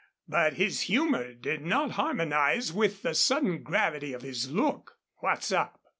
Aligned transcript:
But 0.27 0.53
his 0.53 0.81
humor 0.81 1.31
did 1.35 1.61
not 1.63 1.91
harmonize 1.91 2.73
with 2.73 3.03
the 3.03 3.13
sudden 3.13 3.61
gravity 3.61 4.13
of 4.13 4.23
his 4.23 4.49
look. 4.49 4.97
"What's 5.19 5.51
up?" 5.51 5.79